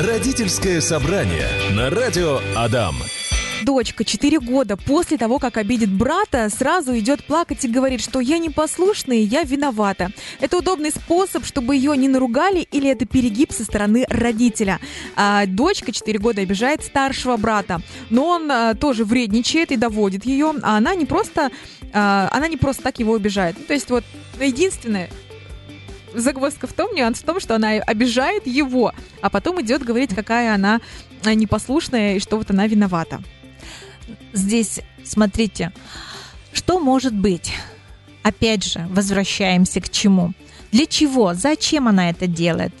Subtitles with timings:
[0.00, 2.94] Родительское собрание на радио Адам.
[3.64, 8.38] Дочка 4 года после того, как обидит брата, сразу идет плакать и говорит, что я
[8.38, 10.10] непослушная, я виновата.
[10.40, 14.80] Это удобный способ, чтобы ее не наругали или это перегиб со стороны родителя.
[15.16, 20.54] А дочка 4 года обижает старшего брата, но он а, тоже вредничает и доводит ее,
[20.62, 21.50] а она не просто,
[21.92, 23.56] а, она не просто так его обижает.
[23.58, 24.04] Ну, то есть вот
[24.40, 25.10] единственное,
[26.14, 30.54] загвоздка в том, нюанс в том, что она обижает его, а потом идет говорить, какая
[30.54, 30.80] она
[31.24, 33.20] а, непослушная и что вот она виновата
[34.32, 35.72] здесь, смотрите,
[36.52, 37.52] что может быть?
[38.22, 40.32] Опять же, возвращаемся к чему?
[40.72, 41.34] Для чего?
[41.34, 42.72] Зачем она это делает?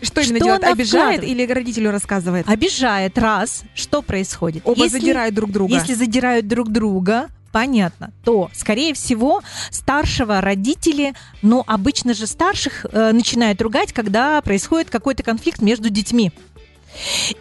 [0.00, 0.64] Что именно что делает?
[0.64, 2.48] Обижает или родителю рассказывает?
[2.48, 3.64] Обижает, раз.
[3.74, 4.62] Что происходит?
[4.64, 5.72] Оба если, задирают друг друга.
[5.72, 13.12] Если задирают друг друга, понятно, то, скорее всего, старшего родители, ну, обычно же старших э,
[13.12, 16.32] начинают ругать, когда происходит какой-то конфликт между детьми.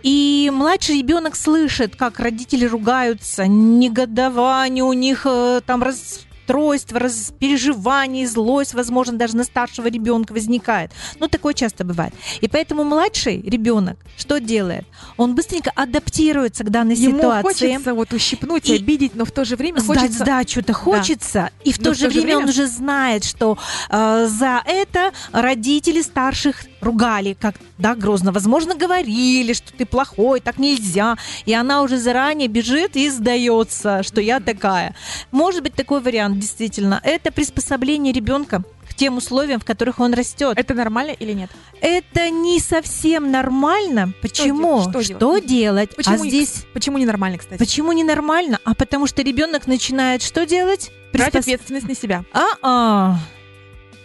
[0.03, 7.33] И младший ребенок слышит, как родители ругаются, негодование у них э, там раз расстройство, раз,
[7.39, 10.91] переживание, злость, возможно, даже на старшего ребенка возникает.
[11.19, 12.13] Ну, такое часто бывает.
[12.41, 14.85] И поэтому младший ребенок что делает?
[15.17, 17.41] Он быстренько адаптируется к данной Ему ситуации.
[17.41, 20.23] хочется вот ущипнуть, и обидеть, но в то же время сдать хочется...
[20.23, 21.51] сдачу-то хочется, да.
[21.63, 23.57] и в то, в же, то время же время он уже знает, что
[23.89, 30.57] э, за это родители старших ругали, как, да, грозно, возможно, говорили, что ты плохой, так
[30.57, 34.95] нельзя, и она уже заранее бежит и сдается, что я такая.
[35.31, 36.99] Может быть такой вариант, действительно.
[37.03, 40.57] Это приспособление ребенка к тем условиям, в которых он растет.
[40.57, 41.49] Это нормально или нет?
[41.79, 44.13] Это не совсем нормально.
[44.21, 44.81] Почему?
[44.81, 45.95] Что, что, что делать?
[45.95, 47.57] Почему, а здесь почему не нормально, кстати?
[47.57, 48.59] Почему не нормально?
[48.65, 50.91] А потому что ребенок начинает что делать?
[51.13, 51.31] Приспос...
[51.31, 52.23] Брать ответственность на себя.
[52.33, 53.17] А-а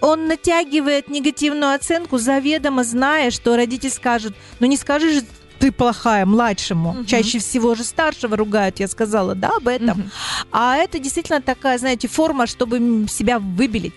[0.07, 5.23] он натягивает негативную оценку, заведомо зная, что родитель скажет, ну не скажи же
[5.59, 6.91] ты плохая младшему.
[6.91, 7.05] Угу.
[7.07, 10.01] Чаще всего же старшего ругают, я сказала, да, об этом.
[10.01, 10.09] Угу.
[10.53, 13.95] А это действительно такая, знаете, форма, чтобы себя выбелить.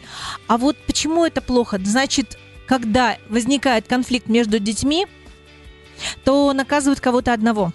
[0.48, 1.80] А вот почему это плохо?
[1.84, 5.06] Значит, когда возникает конфликт между детьми,
[6.24, 7.72] то наказывают кого-то одного.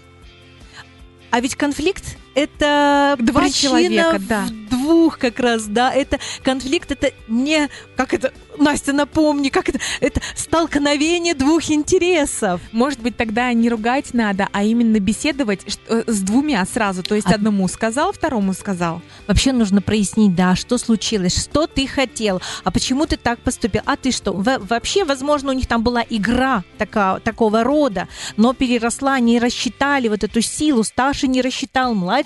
[1.30, 4.46] А ведь конфликт это два причина человека, да.
[4.70, 5.92] двух как раз, да.
[5.92, 12.60] Это конфликт, это не как это Настя, напомни, как это, это столкновение двух интересов.
[12.72, 17.02] Может быть, тогда не ругать надо, а именно беседовать э, с двумя сразу.
[17.02, 17.34] То есть а...
[17.34, 19.02] одному сказал, второму сказал.
[19.26, 23.96] Вообще нужно прояснить, да, что случилось, что ты хотел, а почему ты так поступил, а
[23.96, 24.32] ты что?
[24.32, 30.08] Во вообще, возможно, у них там была игра такая, такого рода, но переросла, не рассчитали
[30.08, 32.23] вот эту силу, старший не рассчитал, младший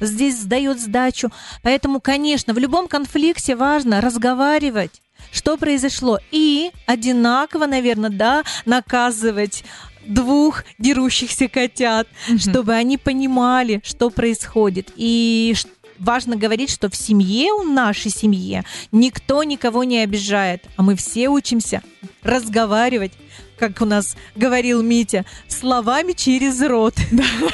[0.00, 1.30] здесь сдает сдачу.
[1.62, 5.00] Поэтому, конечно, в любом конфликте важно разговаривать
[5.32, 6.18] что произошло.
[6.30, 9.64] И одинаково, наверное, да, наказывать
[10.06, 12.38] двух дерущихся котят, mm-hmm.
[12.38, 14.92] чтобы они понимали, что происходит.
[14.96, 15.54] И
[15.98, 21.28] важно говорить, что в семье, у нашей семье, никто никого не обижает, а мы все
[21.28, 21.82] учимся
[22.22, 23.12] разговаривать
[23.60, 26.94] как у нас говорил Митя, словами через рот.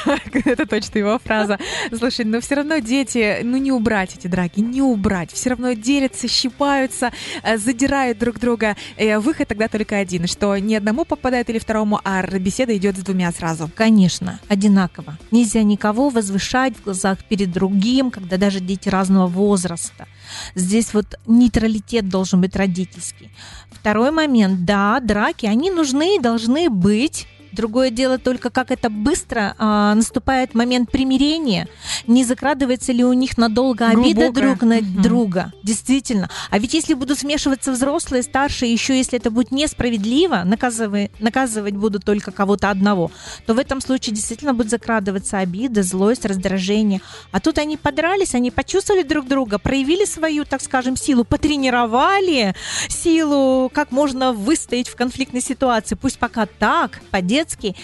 [0.06, 1.59] Да, это точно его фраза.
[1.93, 5.33] Слушай, но все равно дети, ну не убрать эти драки, не убрать.
[5.33, 7.11] Все равно делятся, щипаются,
[7.43, 8.77] э, задирают друг друга.
[8.97, 13.00] Э, выход тогда только один, что ни одному попадает или второму, а беседа идет с
[13.00, 13.69] двумя сразу.
[13.75, 15.19] Конечно, одинаково.
[15.33, 20.06] Нельзя никого возвышать в глазах перед другим, когда даже дети разного возраста.
[20.54, 23.31] Здесь вот нейтралитет должен быть родительский.
[23.70, 29.54] Второй момент, да, драки, они нужны и должны быть Другое дело только, как это быстро
[29.58, 31.68] а, наступает момент примирения.
[32.06, 35.02] Не закрадывается ли у них надолго обида друг на угу.
[35.02, 35.52] друга?
[35.62, 36.28] Действительно.
[36.50, 42.04] А ведь если будут смешиваться взрослые, старшие, еще если это будет несправедливо, наказывать, наказывать будут
[42.04, 43.10] только кого-то одного,
[43.46, 47.00] то в этом случае действительно будет закрадываться обида, злость, раздражение.
[47.32, 52.54] А тут они подрались, они почувствовали друг друга, проявили свою, так скажем, силу, потренировали
[52.88, 55.94] силу, как можно выстоять в конфликтной ситуации.
[55.94, 57.76] Пусть пока так, по-детски, детский,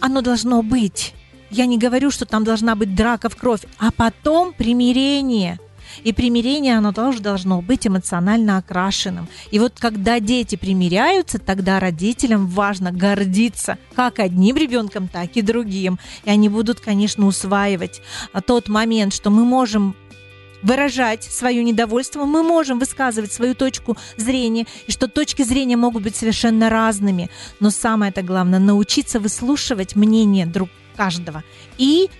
[0.00, 1.14] оно должно быть.
[1.50, 5.58] Я не говорю, что там должна быть драка в кровь, а потом примирение.
[6.04, 9.26] И примирение, оно тоже должно быть эмоционально окрашенным.
[9.50, 15.98] И вот когда дети примиряются, тогда родителям важно гордиться как одним ребенком, так и другим.
[16.24, 18.02] И они будут, конечно, усваивать
[18.46, 19.96] тот момент, что мы можем
[20.62, 26.16] выражать свое недовольство, мы можем высказывать свою точку зрения, и что точки зрения могут быть
[26.16, 27.30] совершенно разными.
[27.60, 31.44] Но самое это главное, научиться выслушивать мнение друг каждого
[31.76, 32.10] и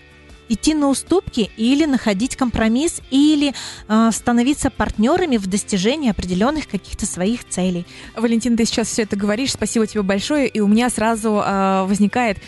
[0.48, 3.54] идти на уступки или находить компромисс, или
[3.88, 7.86] э, становиться партнерами в достижении определенных каких-то своих целей.
[8.16, 12.38] Валентин, ты сейчас все это говоришь, спасибо тебе большое, и у меня сразу э, возникает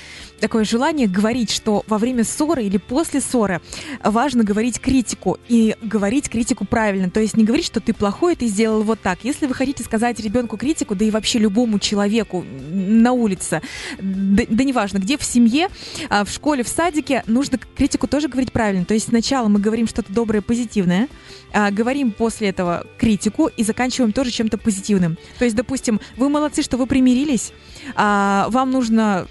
[0.41, 3.61] такое желание говорить, что во время ссоры или после ссоры
[4.03, 7.11] важно говорить критику и говорить критику правильно.
[7.11, 9.21] То есть не говорить, что ты плохой, ты сделал вот так.
[9.23, 13.61] Если вы хотите сказать ребенку критику, да и вообще любому человеку на улице,
[14.01, 15.69] да, да неважно, где в семье,
[16.09, 18.85] а, в школе, в садике, нужно критику тоже говорить правильно.
[18.85, 21.09] То есть сначала мы говорим что-то доброе, позитивное,
[21.53, 25.19] а, говорим после этого критику и заканчиваем тоже чем-то позитивным.
[25.39, 27.53] То есть, допустим, вы молодцы, что вы примирились,
[27.95, 29.27] а, вам нужно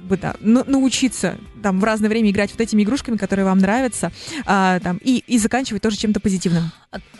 [0.00, 4.12] бы, да, научиться там в разное время играть вот этими игрушками, которые вам нравятся,
[4.46, 6.70] а, там, и, и заканчивать тоже чем-то позитивным.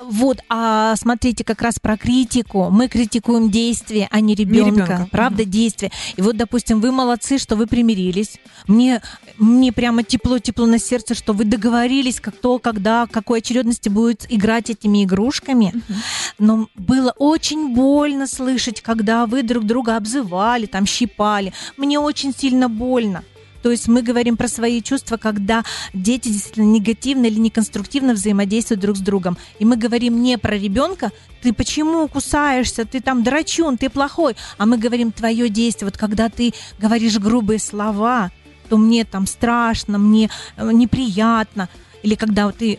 [0.03, 2.71] Вот, а смотрите, как раз про критику.
[2.71, 4.71] Мы критикуем действия, а не ребенка.
[4.71, 5.09] Не ребенка.
[5.13, 5.47] Правда, mm-hmm.
[5.47, 5.93] действия.
[6.17, 8.39] И вот, допустим, вы молодцы, что вы примирились.
[8.67, 9.01] Мне,
[9.39, 15.05] мне прямо тепло-тепло на сердце, что вы договорились, кто, когда, какой очередности будет играть этими
[15.05, 15.73] игрушками.
[15.75, 15.95] Mm-hmm.
[16.41, 21.53] Но было очень больно слышать, когда вы друг друга обзывали, там, щипали.
[21.77, 23.23] Мне очень сильно больно.
[23.63, 28.97] То есть мы говорим про свои чувства, когда дети действительно негативно или неконструктивно взаимодействуют друг
[28.97, 29.37] с другом.
[29.59, 31.11] И мы говорим не про ребенка,
[31.43, 34.37] ты почему кусаешься, ты там драчун, ты плохой.
[34.59, 35.87] А мы говорим твое действие.
[35.87, 38.31] Вот когда ты говоришь грубые слова,
[38.69, 41.69] то мне там страшно, мне э, неприятно.
[42.03, 42.79] Или когда ты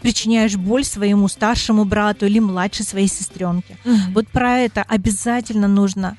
[0.00, 3.76] причиняешь боль своему старшему брату или младшей своей сестренке.
[3.84, 3.96] Угу.
[4.14, 6.16] Вот про это обязательно нужно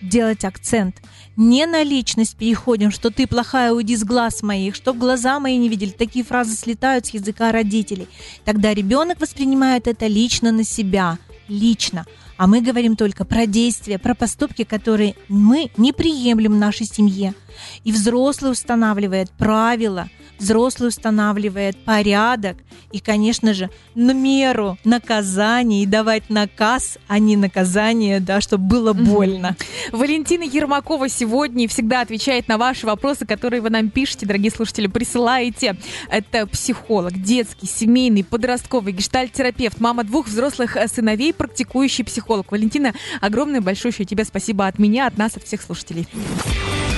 [0.00, 0.96] делать акцент.
[1.36, 5.68] Не на личность переходим, что ты плохая, уйди с глаз моих, что глаза мои не
[5.68, 5.90] видели.
[5.90, 8.08] Такие фразы слетают с языка родителей.
[8.44, 11.18] Тогда ребенок воспринимает это лично на себя,
[11.48, 12.06] лично.
[12.40, 17.34] А мы говорим только про действия, про поступки, которые мы не приемлем в нашей семье.
[17.84, 20.08] И взрослый устанавливает правила–
[20.40, 22.56] взрослый устанавливает порядок
[22.90, 28.92] и, конечно же, на меру наказания и давать наказ, а не наказание, да, чтобы было
[28.92, 29.56] больно.
[29.92, 35.76] Валентина Ермакова сегодня всегда отвечает на ваши вопросы, которые вы нам пишете, дорогие слушатели, присылаете.
[36.08, 42.52] Это психолог, детский, семейный, подростковый, гештальт-терапевт, мама двух взрослых сыновей, практикующий психолог.
[42.52, 46.06] Валентина, огромное большое тебе спасибо от меня, от нас, от всех слушателей.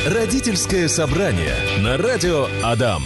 [0.07, 3.03] Родительское собрание на радио Адам.